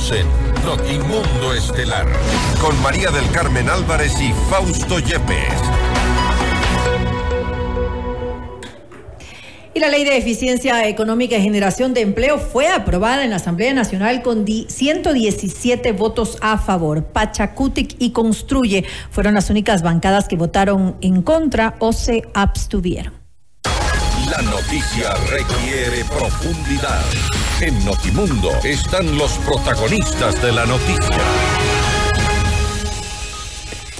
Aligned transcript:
Continuamos 0.00 0.12
en 0.12 0.64
Notimundo 0.64 1.54
Estelar 1.54 2.06
con 2.60 2.80
María 2.82 3.10
del 3.10 3.28
Carmen 3.32 3.68
Álvarez 3.68 4.18
y 4.20 4.32
Fausto 4.48 4.98
Yepes. 4.98 5.52
Y 9.74 9.80
la 9.80 9.88
Ley 9.88 10.04
de 10.04 10.16
Eficiencia 10.16 10.88
Económica 10.88 11.36
y 11.36 11.42
Generación 11.42 11.92
de 11.92 12.00
Empleo 12.00 12.38
fue 12.38 12.68
aprobada 12.68 13.24
en 13.24 13.30
la 13.30 13.36
Asamblea 13.36 13.74
Nacional 13.74 14.22
con 14.22 14.46
117 14.46 15.92
votos 15.92 16.38
a 16.40 16.56
favor. 16.58 17.04
Pachacutic 17.04 17.96
y 17.98 18.10
Construye 18.10 18.84
fueron 19.10 19.34
las 19.34 19.50
únicas 19.50 19.82
bancadas 19.82 20.28
que 20.28 20.36
votaron 20.36 20.96
en 21.02 21.22
contra 21.22 21.76
o 21.78 21.92
se 21.92 22.22
abstuvieron. 22.32 23.19
La 24.40 24.50
noticia 24.52 25.12
requiere 25.28 26.02
profundidad. 26.06 27.04
En 27.60 27.84
Notimundo 27.84 28.50
están 28.64 29.18
los 29.18 29.32
protagonistas 29.32 30.40
de 30.40 30.50
la 30.50 30.64
noticia. 30.64 31.18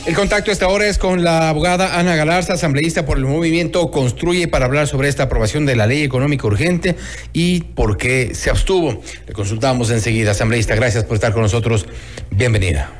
El 0.06 0.14
contacto 0.14 0.50
esta 0.50 0.68
hora 0.68 0.86
es 0.86 0.96
con 0.96 1.22
la 1.24 1.50
abogada 1.50 1.98
Ana 1.98 2.16
Galarza, 2.16 2.54
asambleísta 2.54 3.04
por 3.04 3.18
el 3.18 3.26
movimiento 3.26 3.90
Construye, 3.90 4.48
para 4.48 4.64
hablar 4.64 4.86
sobre 4.86 5.10
esta 5.10 5.24
aprobación 5.24 5.66
de 5.66 5.76
la 5.76 5.86
ley 5.86 6.04
económica 6.04 6.46
urgente 6.46 6.96
y 7.34 7.60
por 7.60 7.98
qué 7.98 8.34
se 8.34 8.48
abstuvo. 8.48 9.02
Le 9.26 9.34
consultamos 9.34 9.90
enseguida, 9.90 10.30
asambleísta. 10.30 10.74
Gracias 10.74 11.04
por 11.04 11.16
estar 11.16 11.34
con 11.34 11.42
nosotros. 11.42 11.86
Bienvenida. 12.30 12.99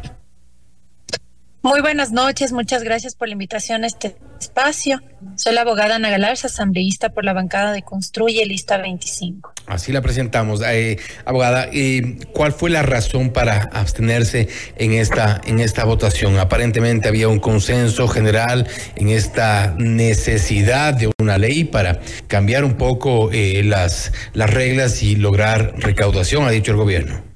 Muy 1.62 1.82
buenas 1.82 2.10
noches, 2.10 2.52
muchas 2.52 2.82
gracias 2.82 3.14
por 3.14 3.28
la 3.28 3.32
invitación 3.32 3.84
a 3.84 3.86
este 3.86 4.16
espacio. 4.40 5.02
Soy 5.36 5.52
la 5.54 5.60
abogada 5.60 5.96
Ana 5.96 6.08
Galarza, 6.08 6.46
asambleísta 6.46 7.10
por 7.10 7.22
la 7.22 7.34
bancada 7.34 7.72
de 7.72 7.82
Construye, 7.82 8.46
lista 8.46 8.78
25. 8.78 9.52
Así 9.66 9.92
la 9.92 10.00
presentamos. 10.00 10.62
Eh, 10.66 10.98
abogada, 11.26 11.68
eh, 11.70 12.16
¿cuál 12.32 12.52
fue 12.52 12.70
la 12.70 12.80
razón 12.80 13.28
para 13.28 13.68
abstenerse 13.74 14.48
en 14.76 14.94
esta, 14.94 15.38
en 15.44 15.60
esta 15.60 15.84
votación? 15.84 16.38
Aparentemente 16.38 17.08
había 17.08 17.28
un 17.28 17.40
consenso 17.40 18.08
general 18.08 18.66
en 18.96 19.10
esta 19.10 19.74
necesidad 19.76 20.94
de 20.94 21.10
una 21.20 21.36
ley 21.36 21.64
para 21.64 22.00
cambiar 22.26 22.64
un 22.64 22.78
poco 22.78 23.30
eh, 23.32 23.62
las, 23.64 24.12
las 24.32 24.48
reglas 24.48 25.02
y 25.02 25.14
lograr 25.14 25.74
recaudación, 25.76 26.44
ha 26.46 26.50
dicho 26.50 26.70
el 26.70 26.78
gobierno. 26.78 27.29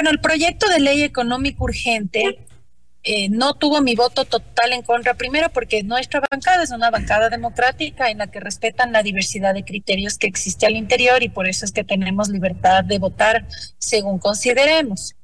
Bueno, 0.00 0.12
el 0.12 0.20
proyecto 0.20 0.66
de 0.66 0.80
ley 0.80 1.02
económico 1.02 1.64
urgente 1.64 2.46
eh, 3.02 3.28
no 3.28 3.52
tuvo 3.52 3.82
mi 3.82 3.94
voto 3.94 4.24
total 4.24 4.72
en 4.72 4.80
contra, 4.80 5.12
primero 5.12 5.50
porque 5.50 5.82
nuestra 5.82 6.22
bancada 6.30 6.62
es 6.62 6.70
una 6.70 6.90
bancada 6.90 7.28
democrática 7.28 8.08
en 8.08 8.16
la 8.16 8.28
que 8.28 8.40
respetan 8.40 8.92
la 8.92 9.02
diversidad 9.02 9.52
de 9.52 9.62
criterios 9.62 10.16
que 10.16 10.26
existe 10.26 10.64
al 10.64 10.76
interior 10.76 11.22
y 11.22 11.28
por 11.28 11.46
eso 11.46 11.66
es 11.66 11.72
que 11.72 11.84
tenemos 11.84 12.30
libertad 12.30 12.82
de 12.82 12.98
votar 12.98 13.46
según 13.76 14.18
consideremos. 14.18 15.16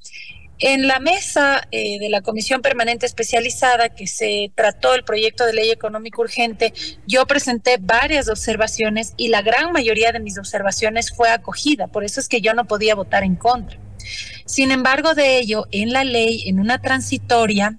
En 0.59 0.87
la 0.87 1.01
mesa 1.01 1.67
eh, 1.71 1.99
de 1.99 2.11
la 2.11 2.21
Comisión 2.21 2.61
Permanente 2.61 3.07
Especializada 3.07 3.89
que 3.89 4.07
se 4.07 4.53
trató 4.55 4.95
el 4.95 5.05
proyecto 5.05 5.47
de 5.47 5.55
ley 5.55 5.71
económico 5.71 6.21
urgente, 6.21 6.75
yo 7.07 7.25
presenté 7.27 7.79
varias 7.81 8.29
observaciones 8.29 9.15
y 9.17 9.29
la 9.29 9.41
gran 9.41 9.73
mayoría 9.73 10.13
de 10.13 10.21
mis 10.21 10.37
observaciones 10.37 11.13
fue 11.17 11.31
acogida, 11.31 11.87
por 11.87 12.05
eso 12.05 12.21
es 12.21 12.29
que 12.29 12.43
yo 12.43 12.53
no 12.53 12.67
podía 12.67 12.95
votar 12.95 13.25
en 13.25 13.37
contra. 13.37 13.86
Sin 14.47 14.70
embargo, 14.70 15.14
de 15.14 15.39
ello, 15.39 15.66
en 15.72 15.92
la 15.92 16.05
ley, 16.05 16.44
en 16.47 16.61
una 16.61 16.80
transitoria, 16.80 17.78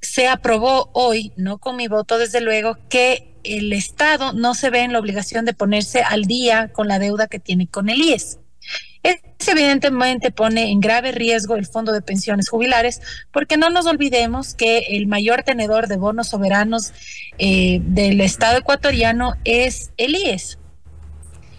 se 0.00 0.28
aprobó 0.28 0.90
hoy, 0.92 1.32
no 1.36 1.58
con 1.58 1.76
mi 1.76 1.86
voto 1.88 2.18
desde 2.18 2.40
luego, 2.40 2.76
que 2.88 3.36
el 3.44 3.72
Estado 3.72 4.32
no 4.32 4.54
se 4.54 4.70
ve 4.70 4.80
en 4.80 4.92
la 4.92 4.98
obligación 4.98 5.44
de 5.44 5.54
ponerse 5.54 6.02
al 6.02 6.24
día 6.24 6.68
con 6.72 6.88
la 6.88 6.98
deuda 6.98 7.28
que 7.28 7.38
tiene 7.38 7.68
con 7.68 7.88
el 7.88 8.00
IES. 8.00 8.38
Eso 9.02 9.50
evidentemente 9.50 10.30
pone 10.30 10.70
en 10.70 10.80
grave 10.80 11.10
riesgo 11.10 11.56
el 11.56 11.66
Fondo 11.66 11.92
de 11.92 12.02
Pensiones 12.02 12.48
Jubilares, 12.48 13.00
porque 13.32 13.56
no 13.56 13.70
nos 13.70 13.86
olvidemos 13.86 14.54
que 14.54 14.78
el 14.90 15.06
mayor 15.06 15.42
tenedor 15.42 15.88
de 15.88 15.96
bonos 15.96 16.28
soberanos 16.28 16.92
eh, 17.38 17.80
del 17.82 18.20
Estado 18.20 18.58
ecuatoriano 18.58 19.34
es 19.44 19.92
el 19.96 20.14
IES. 20.14 20.58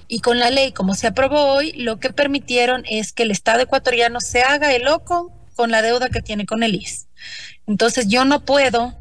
Y 0.08 0.20
con 0.20 0.40
la 0.40 0.50
ley, 0.50 0.72
como 0.72 0.96
se 0.96 1.08
aprobó 1.08 1.54
hoy, 1.54 1.72
lo 1.74 2.00
que 2.00 2.12
permitieron 2.12 2.84
es 2.90 3.14
que 3.14 3.24
el 3.24 3.32
Estado 3.32 3.62
ecuatoriano 3.62 4.20
se 4.20 4.42
haga 4.42 4.74
el 4.74 4.84
loco 4.84 5.32
con 5.56 5.72
la 5.72 5.82
deuda 5.82 6.10
que 6.10 6.22
tiene 6.22 6.46
con 6.46 6.64
el 6.64 6.76
IS. 6.76 7.08
Entonces 7.68 8.08
yo 8.08 8.26
no 8.26 8.46
puedo, 8.46 8.96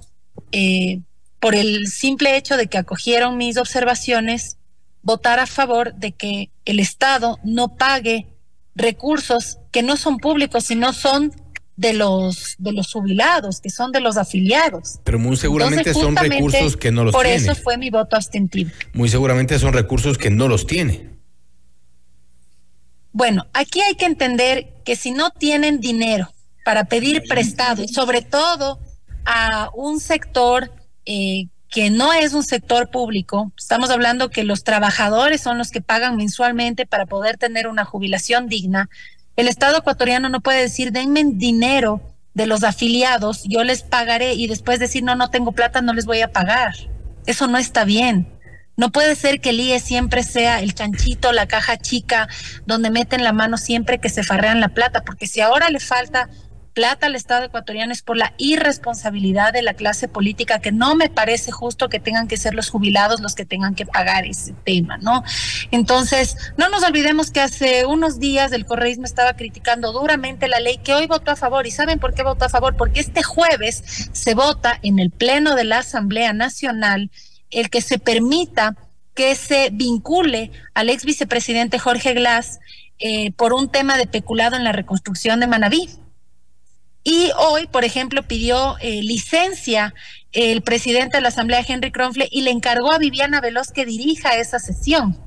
eh, 0.52 1.00
por 1.40 1.54
el 1.54 1.88
simple 1.88 2.36
hecho 2.36 2.56
de 2.56 2.68
que 2.68 2.78
acogieron 2.78 3.36
mis 3.36 3.56
observaciones, 3.56 4.58
votar 5.02 5.40
a 5.40 5.46
favor 5.46 5.94
de 5.94 6.12
que 6.12 6.50
el 6.64 6.78
Estado 6.78 7.38
no 7.42 7.76
pague 7.76 8.28
recursos 8.74 9.58
que 9.70 9.82
no 9.82 9.96
son 9.96 10.19
públicos, 10.19 10.64
sino 10.64 10.92
son 10.92 11.32
de 11.77 11.94
los 11.94 12.56
de 12.59 12.72
los 12.72 12.93
jubilados, 12.93 13.60
que 13.60 13.71
son 13.71 13.93
de 13.93 14.00
los 14.00 14.16
afiliados. 14.16 15.00
Pero 15.05 15.19
muy 15.19 15.37
seguramente 15.37 15.94
son 15.94 16.16
recursos 16.16 16.77
que 16.77 16.93
no 16.93 17.05
los 17.05 17.12
tiene. 17.12 17.25
Por 17.25 17.27
eso 17.27 17.55
fue 17.55 17.78
mi 17.78 17.91
voto 17.91 18.16
abstentivo. 18.16 18.71
Muy 18.93 19.09
seguramente 19.09 19.59
son 19.59 19.72
recursos 19.72 20.19
que 20.19 20.31
no 20.31 20.49
los 20.49 20.66
tiene. 20.66 21.11
Bueno, 23.12 23.47
aquí 23.53 23.81
hay 23.82 23.94
que 23.94 24.06
entender 24.06 24.72
que 24.84 24.97
si 24.97 25.11
no 25.11 25.31
tienen 25.31 25.81
dinero 25.81 26.32
para 26.65 26.84
pedir 26.84 27.22
prestado, 27.28 27.87
sobre 27.88 28.22
todo 28.22 28.81
a 29.25 29.71
un 29.75 30.00
sector 30.00 30.72
eh, 31.05 31.49
que 31.69 31.91
no 31.91 32.12
es 32.12 32.32
un 32.32 32.43
sector 32.43 32.91
público, 32.91 33.53
estamos 33.56 33.91
hablando 33.91 34.31
que 34.31 34.44
los 34.44 34.65
trabajadores 34.65 35.41
son 35.41 35.59
los 35.59 35.71
que 35.71 35.81
pagan 35.81 36.16
mensualmente 36.16 36.87
para 36.87 37.06
poder 37.06 37.37
tener 37.38 37.66
una 37.66 37.84
jubilación 37.84 38.49
digna, 38.49 38.88
el 39.37 39.48
Estado 39.48 39.78
ecuatoriano 39.78 40.28
no 40.28 40.41
puede 40.41 40.60
decir, 40.60 40.93
denme 40.93 41.25
dinero 41.25 42.00
de 42.34 42.47
los 42.47 42.65
afiliados, 42.65 43.43
yo 43.44 43.62
les 43.65 43.82
pagaré 43.82 44.34
y 44.34 44.47
después 44.47 44.78
decir, 44.78 45.03
no, 45.03 45.15
no 45.15 45.31
tengo 45.31 45.53
plata, 45.53 45.82
no 45.82 45.93
les 45.93 46.06
voy 46.06 46.20
a 46.20 46.32
pagar. 46.32 46.75
Eso 47.26 47.47
no 47.47 47.59
está 47.59 47.84
bien. 47.84 48.28
No 48.76 48.91
puede 48.91 49.15
ser 49.16 49.41
que 49.41 49.50
el 49.50 49.60
IE 49.60 49.78
siempre 49.81 50.22
sea 50.22 50.60
el 50.60 50.75
chanchito, 50.75 51.32
la 51.32 51.47
caja 51.47 51.76
chica, 51.76 52.28
donde 52.65 52.91
meten 52.91 53.22
la 53.22 53.32
mano 53.32 53.59
siempre 53.59 53.98
que 53.98 54.09
se 54.09 54.22
farrean 54.22 54.60
la 54.60 54.70
plata, 54.70 55.03
porque 55.04 55.26
si 55.26 55.41
ahora 55.41 55.69
le 55.69 55.78
falta 55.78 56.31
plata 56.72 57.06
al 57.06 57.15
Estado 57.15 57.44
ecuatoriano 57.44 57.93
es 57.93 58.03
por 58.03 58.16
la 58.16 58.33
irresponsabilidad 58.38 59.53
de 59.53 59.62
la 59.62 59.75
clase 59.75 60.09
política, 60.09 60.60
que 60.60 60.72
no 60.72 60.94
me 60.94 61.09
parece 61.09 61.53
justo 61.53 61.88
que 61.88 62.00
tengan 62.00 62.28
que 62.28 62.37
ser 62.37 62.55
los 62.55 62.71
jubilados 62.71 63.21
los 63.21 63.34
que 63.34 63.44
tengan 63.44 63.75
que 63.75 63.87
pagar 63.87 64.27
ese 64.27 64.55
tema, 64.65 64.99
¿no? 64.99 65.22
Entonces, 65.71 66.37
no 66.56 66.69
nos 66.69 66.82
olvidemos 66.82 67.31
que 67.31 67.41
hace 67.41 67.87
unos 67.87 68.19
días 68.19 68.53
el 68.53 68.66
correísmo 68.66 69.05
estaba 69.05 69.34
criticando 69.34 69.93
duramente 69.93 70.49
la 70.49 70.61
ley 70.61 70.78
que 70.78 70.94
hoy 70.94 71.06
votó 71.06 71.31
a 71.31 71.37
favor. 71.37 71.66
¿Y 71.66 71.71
saben 71.71 71.99
por 71.99 72.15
qué 72.15 72.22
votó 72.22 72.44
a 72.44 72.49
favor? 72.49 72.77
Porque 72.77 73.00
este 73.00 73.22
jueves 73.22 74.11
se 74.12 74.34
vota 74.34 74.78
en 74.82 74.99
el 74.99 75.11
Pleno 75.11 75.55
de 75.55 75.65
la 75.65 75.78
Asamblea 75.78 76.32
Nacional 76.32 77.11
el 77.50 77.71
que 77.71 77.82
se 77.82 77.99
permita 77.99 78.77
que 79.15 79.34
se 79.34 79.71
vincule 79.71 80.50
al 80.75 80.88
ex 80.88 81.05
vicepresidente 81.05 81.78
Jorge 81.78 82.15
Glass 82.15 82.61
eh, 82.99 83.32
por 83.32 83.53
un 83.53 83.69
tema 83.69 83.99
de 83.99 84.06
peculado 84.06 84.56
en 84.56 84.65
la 84.65 84.72
reconstrucción 84.72 85.41
de 85.41 85.47
Manabí. 85.47 85.91
Y 87.04 87.30
hoy, 87.36 87.66
por 87.66 87.84
ejemplo, 87.84 88.22
pidió 88.22 88.76
eh, 88.80 89.02
licencia 89.02 89.94
el 90.32 90.62
presidente 90.62 91.16
de 91.16 91.20
la 91.20 91.28
Asamblea, 91.28 91.64
Henry 91.66 91.90
Kronfle, 91.90 92.28
y 92.30 92.42
le 92.42 92.50
encargó 92.50 92.92
a 92.92 92.98
Viviana 92.98 93.40
Veloz 93.40 93.72
que 93.72 93.84
dirija 93.84 94.36
esa 94.36 94.58
sesión. 94.58 95.18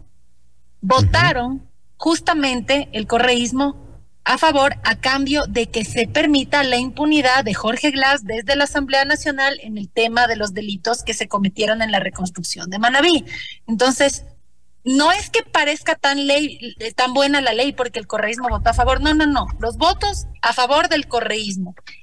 Votaron 0.82 1.68
justamente 1.98 2.90
el 2.94 3.08
correísmo 3.08 3.86
a 4.24 4.40
favor 4.40 4.76
a 4.84 4.96
cambio 4.96 5.44
de 5.48 5.68
que 5.68 5.86
se 5.86 6.08
permita 6.08 6.64
la 6.64 6.78
impunidad 6.78 7.44
de 7.44 7.54
Jorge 7.54 7.92
Glass 7.92 8.24
desde 8.26 8.56
la 8.56 8.64
Asamblea 8.64 9.06
Nacional 9.06 9.60
en 9.62 9.78
el 9.78 9.88
tema 9.88 10.26
de 10.26 10.36
los 10.36 10.54
delitos 10.54 11.04
que 11.04 11.14
se 11.14 11.28
cometieron 11.28 11.84
en 11.84 11.92
la 11.92 12.00
reconstrucción 12.00 12.72
de 12.72 12.80
Manabí. 12.80 13.24
Entonces, 13.68 14.26
no 14.86 15.12
es 15.12 15.30
que 15.30 15.42
parezca 15.44 15.96
tan 15.96 16.28
ley, 16.28 16.76
tan 16.96 17.14
buena 17.14 17.42
la 17.42 17.54
ley 17.54 17.74
porque 17.74 18.00
el 18.00 18.08
correísmo 18.08 18.50
votó 18.50 18.70
a 18.70 18.74
favor. 18.74 19.02
No, 19.02 19.14
no, 19.14 19.26
no. 19.26 19.48
Los 19.60 19.78
votos 19.78 20.28
a 20.42 20.54
favor 20.54 20.90
del 20.90 21.08
correísmo 21.08 21.76